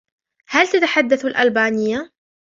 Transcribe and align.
هل 0.49 0.67
تتحدث 0.67 1.25
الألبانية؟ 1.25 2.11